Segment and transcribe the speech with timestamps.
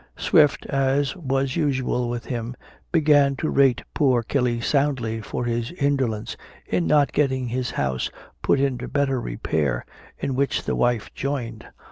[0.17, 2.55] Swift, as was usual with him,
[2.91, 6.35] began to rate poor Kelly soundly for his indolence
[6.65, 8.09] in not getting his house
[8.41, 9.85] put into better repair,
[10.17, 11.67] in which the wife joined.